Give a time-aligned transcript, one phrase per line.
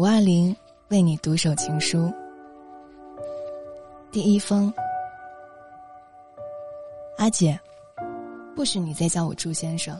[0.00, 0.56] 五二零
[0.88, 2.10] 为你独守情书。
[4.10, 4.72] 第一封，
[7.18, 7.60] 阿姐，
[8.56, 9.94] 不许你再叫我朱先生，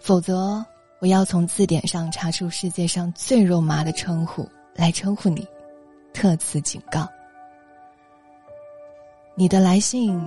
[0.00, 0.66] 否则
[0.98, 5.46] 我要从字典上查出世界上最肉麻的称呼来称呼你，
[6.12, 7.06] 特此警告。
[9.36, 10.20] 你的来信，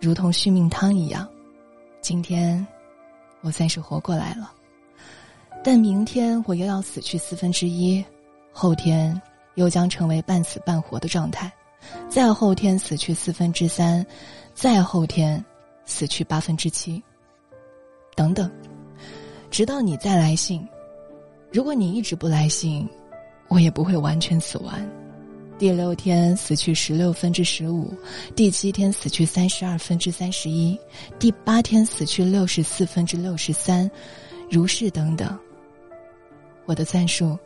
[0.00, 1.24] 如同续命汤一样，
[2.00, 2.66] 今天
[3.42, 4.52] 我算是活过来了，
[5.62, 8.04] 但明天我又要死去四分之一。
[8.56, 9.20] 后天
[9.56, 11.52] 又将成为半死半活的状态，
[12.08, 14.06] 再后天死去四分之三，
[14.54, 15.44] 再后天
[15.84, 17.02] 死去八分之七，
[18.14, 18.48] 等等，
[19.50, 20.66] 直到你再来信。
[21.52, 22.88] 如果你一直不来信，
[23.48, 24.88] 我也不会完全死完。
[25.58, 27.92] 第六天死去十六分之十五，
[28.36, 30.78] 第七天死去三十二分之三十一，
[31.18, 33.90] 第八天死去六十四分之六十三，
[34.48, 35.36] 如是等等。
[36.66, 37.36] 我的算术。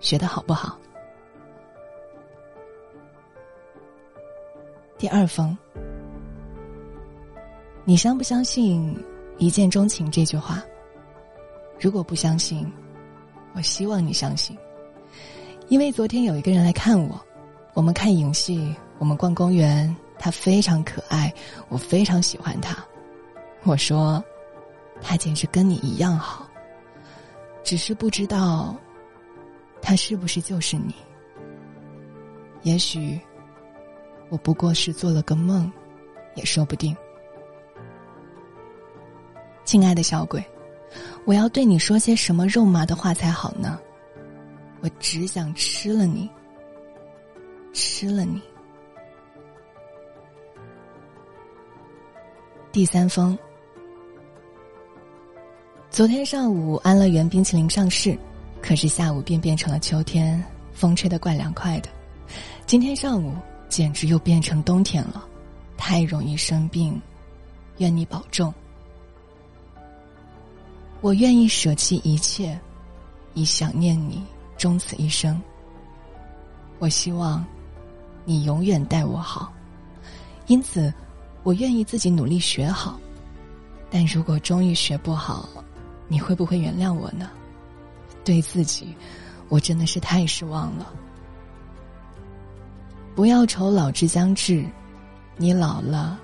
[0.00, 0.78] 学的好不好？
[4.96, 5.56] 第二封，
[7.84, 8.96] 你相不相信
[9.38, 10.62] 一见钟情这句话？
[11.80, 12.70] 如果不相信，
[13.54, 14.58] 我希望你相信，
[15.68, 17.20] 因为昨天有一个人来看我，
[17.74, 21.32] 我们看影戏，我们逛公园，他非常可爱，
[21.68, 22.76] 我非常喜欢他。
[23.62, 24.22] 我说，
[25.00, 26.48] 他简直跟你一样好，
[27.62, 28.74] 只是不知道。
[29.80, 30.94] 他是不是就是你？
[32.62, 33.18] 也许，
[34.28, 35.70] 我不过是做了个梦，
[36.34, 36.94] 也说不定。
[39.64, 40.44] 亲爱的小鬼，
[41.24, 43.78] 我要对你说些什么肉麻的话才好呢？
[44.80, 46.28] 我只想吃了你，
[47.72, 48.40] 吃了你。
[52.70, 53.36] 第三封，
[55.90, 58.18] 昨天上午安乐园冰淇淋上市。
[58.68, 61.88] 可是下午便变成了秋天，风吹得怪凉快的。
[62.66, 63.34] 今天上午
[63.70, 65.26] 简直又变成冬天了，
[65.78, 67.00] 太容易生病，
[67.78, 68.52] 愿你保重。
[71.00, 72.60] 我愿意舍弃一切，
[73.32, 74.22] 以想念你
[74.58, 75.40] 终此一生。
[76.78, 77.42] 我希望
[78.26, 79.50] 你永远待我好，
[80.46, 80.92] 因此
[81.42, 83.00] 我愿意自己努力学好。
[83.88, 85.48] 但如果终于学不好，
[86.06, 87.30] 你会不会原谅我呢？
[88.28, 88.94] 对自己，
[89.48, 90.92] 我真的是太失望了。
[93.16, 94.66] 不要愁老之将至，
[95.38, 96.20] 你老了，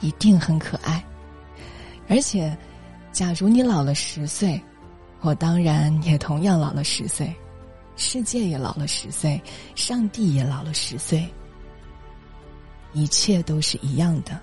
[0.00, 1.04] 一定很可爱。
[2.08, 2.56] 而且，
[3.10, 4.62] 假如你老了十岁，
[5.22, 7.34] 我当然也同样老了十岁，
[7.96, 9.42] 世界也老了十岁，
[9.74, 11.28] 上帝也老了十岁，
[12.92, 14.40] 一切都是一样的。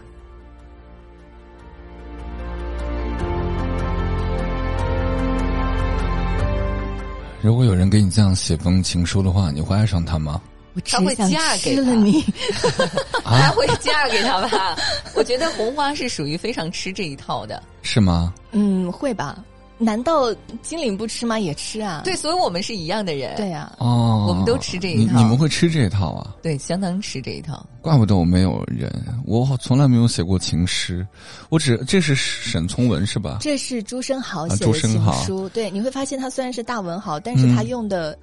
[7.41, 10.39] 如果有人给你这样写封情书的话，你会爱上他吗？
[10.85, 12.23] 他会嫁给了你，
[13.25, 14.77] 他会嫁给他吧？
[15.15, 18.33] 我觉得红花是属于非常吃这一套的，是吗？
[18.51, 19.37] 嗯，会吧。
[19.83, 20.31] 难道
[20.61, 21.39] 精灵不吃吗？
[21.39, 22.01] 也吃啊！
[22.03, 23.35] 对，所以我们是一样的人。
[23.35, 25.17] 对呀，哦，我们都吃这一套。
[25.17, 26.35] 你们会吃这一套啊？
[26.43, 27.65] 对，相当吃这一套。
[27.81, 28.93] 怪不得我没有人，
[29.25, 31.05] 我从来没有写过情诗。
[31.49, 33.39] 我只这是沈从文是吧？
[33.41, 35.49] 这是朱生豪写的情书。
[35.49, 38.15] 对，你会发现他虽然是大文豪，但是他用的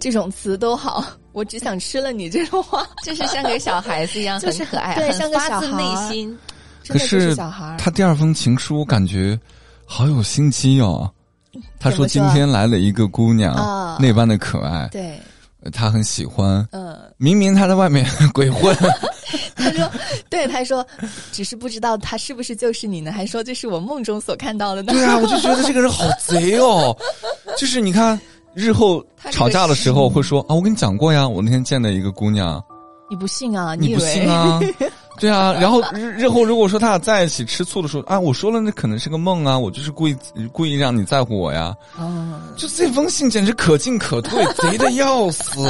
[0.00, 1.04] 这种词都好。
[1.32, 6.34] 我只想吃了你这种话，就是像个小孩子一样， 很可爱，对，像个发自内心。
[6.88, 9.38] 可是小孩他第二封情书感觉。
[9.86, 11.10] 好有心机哦！
[11.78, 13.54] 他说今天来了一个姑娘，
[14.00, 14.88] 那般的可爱。
[14.90, 15.18] 对，
[15.72, 16.66] 他很喜欢。
[16.72, 18.76] 嗯，明明他在外面鬼混。
[19.56, 19.90] 他说
[20.28, 20.84] ：“对，他说，
[21.32, 23.12] 只是不知道他是不是就是你呢？
[23.12, 26.96] 还说这是我梦中所看到的呢。”对啊， 我就觉得这个人好贼哦！
[27.56, 28.20] 就是你看，
[28.52, 32.62] 日后吵架的时候会说啊，我跟你讲过呀，我那天见了一个姑娘。
[33.08, 33.74] 你不信啊？
[33.74, 34.60] 你不信啊？
[35.18, 40.16] 对啊，然后日日后如果说他俩在一起吃醋的时候，啊，我说了，那可能是个梦啊，我就是故意
[40.52, 41.74] 故意让你在乎我呀。
[41.96, 45.68] 啊，就这封信简直可进可退，贼的要死。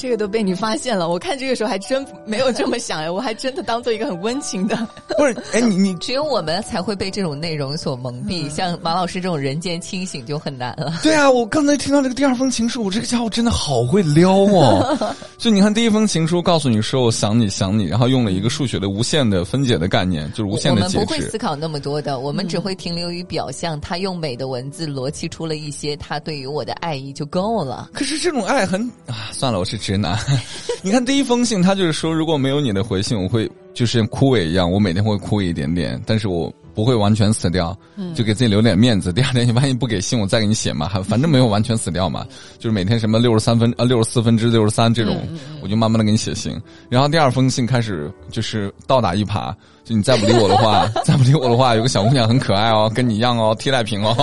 [0.00, 4.74] 这个都被你发现了，我看这个时候还真没有这么想呀， 我还真的当做一个很温情的。
[5.18, 10.94] 不是，哎，你你只有我们才会被这种内容所蒙蔽，像马老师这种人间清醒就很难了。
[11.04, 15.14] 对啊，我刚才听到这个第二封情书，我这个家伙真的好会撩哦。
[15.36, 20.96] 就你看第一封情书，告诉你说我想你想你，然后用了一个数学的无限的分解的概念，就是无限的解释。
[20.96, 23.78] 我们不会思考那么多的，我们只会停留于表象。
[23.82, 27.90] 他用美的文字逻辑出了一些他对于我的爱意就够了。
[27.92, 30.18] 可是这种爱很啊，算了，我是直男。
[30.82, 37.76] 你看第一封信，他就是说，如果没有你的回信，我会就是枯萎一样，我每天会哭一点点，但是我不会完全死掉，
[38.14, 39.12] 就给自己留点面子。
[39.12, 42.24] 第二天你万一不给信，我再给你写嘛，还 反正没有完全死掉嘛。
[42.58, 45.20] 就是每天什么六十三分呃六十四分之六十三这种，
[45.62, 46.58] 我就慢慢的给你写信。
[46.88, 49.52] 然后第二封信开始就是倒打一耙，
[49.84, 54.14] 就你再不理我的话， 再不理我的话，有个小姑娘很可爱哦，跟你一样哦，替代品哦，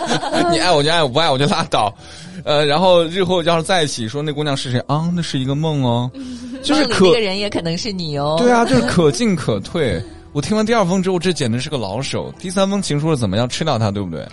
[0.50, 1.94] 你爱我就爱我，不爱我就拉倒。
[2.44, 5.10] 呃，然后日后要是在一起，说那姑娘是谁啊？
[5.14, 6.10] 那是一个梦哦，
[6.62, 8.36] 就是可个人也可能是你哦。
[8.38, 10.02] 对啊，就是可进可退。
[10.34, 12.34] 我听完第二封之后，这简直是个老手。
[12.40, 14.26] 第三封情书是怎么样吃掉它，对不对？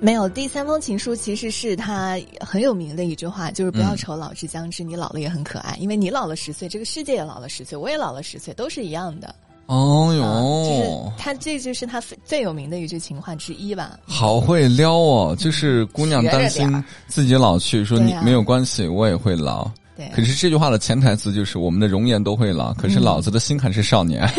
[0.00, 5.76] 没有，第三封情书其实是他很有名的一句话，就是“不要愁老之将至，你老了也很可爱”。
[5.80, 9.32] 因为你老了十岁，这个世界也老了十岁，我也老了十岁，都是一样的。
[9.66, 13.96] 哦哟，就是他，这就是他最有名的一句情话之一吧。
[14.04, 19.70] 好会撩哦，就是姑娘担心自己老去，说你没有关系，我也会老。
[19.96, 24.28] 对，可是这句话的潜台词就是我们的容颜都会老，可是老子的心还是少年。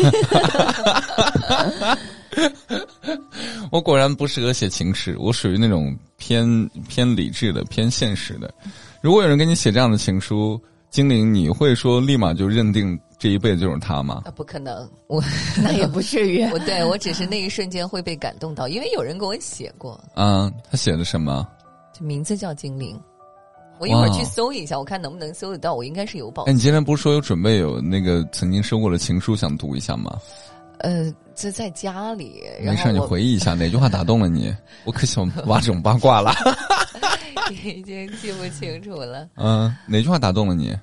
[3.72, 8.52] 我果然不适合写情诗，我属于那种偏偏理智的、偏现实的。
[9.00, 10.60] 如果有人给你写这样的情书，
[10.90, 14.22] 精灵，你会说立马就认定这一辈子就是他吗？
[14.24, 15.22] 啊，不可能，我
[15.62, 16.44] 那也不至于。
[16.52, 19.98] 我对我只是那一瞬间会被感动到，因为有人给我写过。
[20.14, 21.46] 嗯，他写的什么？
[21.92, 22.98] 这名字叫精灵。
[23.78, 25.74] 我一会儿去搜一下，我看能不能搜得到。
[25.74, 26.44] 我应该是有保。
[26.44, 30.18] 哎，你今天不是说有准备有那个曾经收过的情书想读一下吗？
[30.78, 32.42] 呃，这在家里。
[32.62, 34.54] 没事，你回忆一下哪句话打动了你？
[34.84, 36.32] 我可喜欢挖这种八卦了。
[37.64, 39.28] 已经记不清楚了。
[39.36, 40.76] 嗯，哪句话打动了你？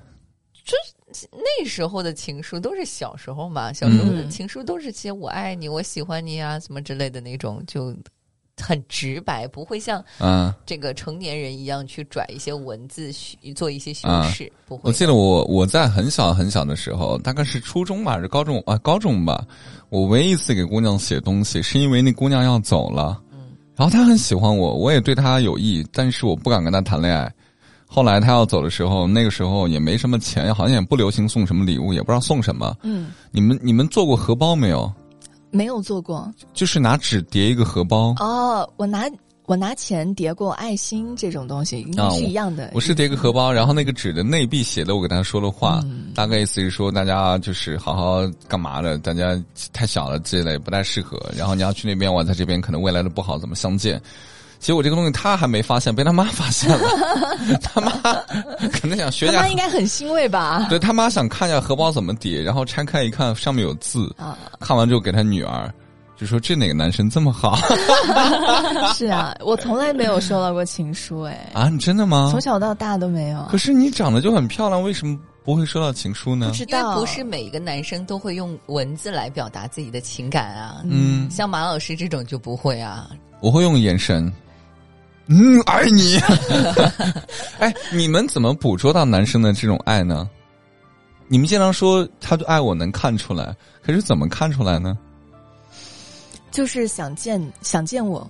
[0.64, 0.76] 就
[1.32, 7.94] 那时候的情书都是小时候嘛，小时候的情书都是些“我爱你”“我喜欢你”啊什么之类的那种就。
[8.62, 13.10] 很直白，不会像嗯这个成年人一样去拽一些文字，
[13.54, 14.50] 做一些修饰。
[14.66, 14.82] 不会。
[14.84, 18.78] 我记得我我在很小很小的时候，大概是初中吧，还是高中啊？
[18.78, 19.44] 高中吧。
[19.90, 23.20] 我唯一一次给姑娘写东西，是因为那姑娘要走了。
[23.32, 23.38] 嗯。
[23.76, 27.32] 然后她很喜欢我，我也对她有意，但是我不敢跟她谈恋爱。
[27.86, 32.76] 后来她要走的时候，那个时候也没什么钱，好像也不流行送什么礼物，也不知道送什么。
[32.82, 33.12] 嗯。
[33.30, 34.92] 你们你们做过荷包没有？
[35.54, 38.12] 没有做过，就是拿纸叠一个荷包。
[38.18, 39.08] 哦，我拿
[39.46, 42.72] 我拿钱叠过爱心这种东西，应该是一样的。
[42.74, 45.80] 我是叠个荷包，然后那个纸的内壁写的我给大家说的话，
[46.12, 49.40] 大概意思是说大家就是好好干嘛的，大家
[49.72, 51.20] 太小了这类不太适合。
[51.36, 54.02] 然后你要去那边，我在这边可能未来的不好怎么相见。
[54.58, 56.88] 结果这个东西他还没发现，被他妈发现了。
[57.62, 57.90] 他妈
[58.72, 59.26] 可能想学。
[59.26, 60.66] 他妈应该很欣慰吧？
[60.70, 64.14] 对他妈想看一下荷包怎么叠，然后拆开一看，上面有字。
[64.18, 64.38] 啊！
[64.60, 65.70] 看完之后给他女儿，
[66.16, 67.56] 就说这哪个男生这么好？
[68.94, 71.50] 是啊，我从来没有收到过情书，哎。
[71.52, 72.28] 啊，你真的吗？
[72.30, 73.46] 从小到大都没有。
[73.50, 76.48] 可是你长得就很漂亮，为什么不会收到情书呢？
[76.48, 80.80] 不知道，不是每一个男生都会用文字来表达自己的情感啊。
[80.84, 83.10] 嗯，像马老师这种就不会啊。
[83.44, 84.32] 我会用眼神。
[85.26, 86.18] 嗯，爱你。
[87.60, 90.30] 哎，你们怎么捕捉到男生的这种爱呢？
[91.28, 94.96] 你们经常说他的爱我能看出来，可是怎么看出来呢？
[96.50, 98.26] 就是想见，想见我，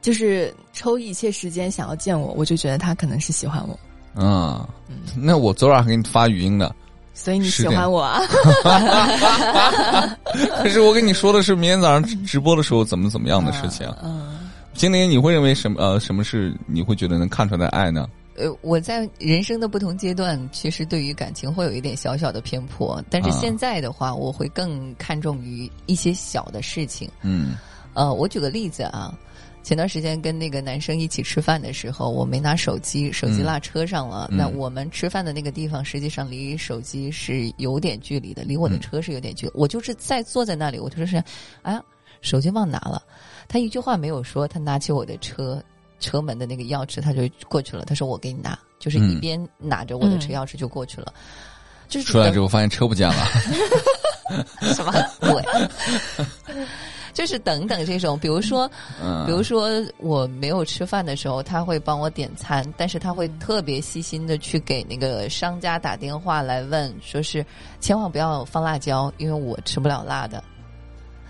[0.00, 3.78] 就是抽一切时间想要见我，我就觉得他可能是喜欢我。
[4.22, 4.66] 啊，
[5.14, 6.74] 那我昨晚还给你发语音呢，
[7.18, 8.20] 所以你喜欢我啊？
[10.62, 13.86] 可是我跟你说的是明天早上直播的时候怎么怎么样的事情。
[14.02, 14.48] 嗯。
[14.74, 15.82] 精灵，你会认为什么？
[15.82, 18.08] 呃，什么是你会觉得能看出来的爱呢？
[18.36, 27.10] 呃，我在人生的不同阶段，其实对于感情会有一点小小的偏颇，但是现在的话，我会更看重于一些小的事情。
[27.22, 27.56] 嗯，
[27.94, 29.12] 呃，我举个例子啊，
[29.62, 34.28] 前段时间跟那个男生一起吃饭的时候，我没拿手机，手机落车上了。
[34.30, 39.52] 那我们吃饭的那个地方，实际上离手机是有点距离的，离我的车是有点距离。
[39.54, 41.22] 我就是在坐在那里，我就说是，
[41.62, 41.82] 哎呀，
[42.20, 43.02] 手机忘拿了。
[43.48, 45.62] 他一句话没有说，他拿起我的车
[45.98, 47.84] 车门的那个钥匙，他就过去了。
[47.84, 51.12] 他说：“我给你拿。”就是一边拿着我的车钥匙就过去了。
[51.88, 53.26] 就是出来之后发现车不见了，
[54.74, 55.42] 什么鬼？
[57.18, 58.70] 就是等等这种，比如说，
[59.02, 59.26] 嗯。
[59.26, 67.44] 比如说我没有吃饭的时候，他会帮我点餐，但是他会特别细心的去给那个商家打电话来问，说是
[67.80, 70.40] 千万不要放辣椒，因为我吃不了辣的。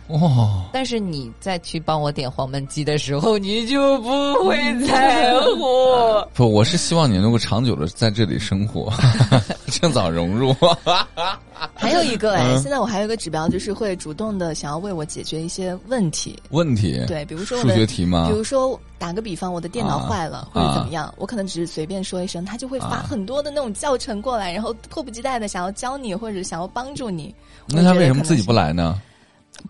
[0.09, 4.09] 哦，但是你再去帮我点黄焖鸡的时候，你就不
[4.47, 5.65] 会在乎。
[6.35, 8.93] 不，我是希望你能够长久的在这里生活，
[9.69, 10.55] 趁早融入。
[11.75, 16.41] 还有一个哎，现在我还有一个指标，就是会主动的想要为我解决一些问题。
[16.50, 17.05] 问题？
[17.07, 18.29] 对，比如说数学题吗？
[18.31, 27.35] 比如说打个比方，我的电脑坏了或者怎么样，我可能只是随便说一声，他就会发很多的那种教程过来，然后迫不及待的想要教你或者想要帮助你。
[27.67, 29.03] 那他为什么自己不来呢？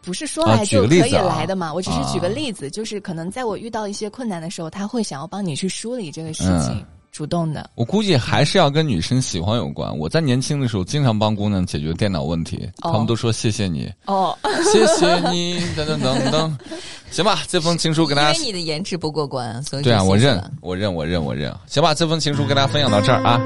[0.03, 1.73] 不是说来就可以来的嘛？
[1.73, 6.85] 我只是举个例子，就是可能在我遇到一些困难的时候，他会想要帮你去梳理这个事情。
[7.11, 9.97] 主动的，我估计还是要跟女生喜欢有关。
[9.99, 14.39] 我在年轻的时候经常帮姑娘解决电脑问题，他们都说谢谢你哦，
[14.73, 16.59] 谢谢你等等等等。
[17.11, 21.53] 行吧，这封情书给大家，因为你的颜值不过关，所以对啊，我认，我认，我认，我认。
[21.67, 23.41] 行吧，这封情书跟大家分享到这儿啊。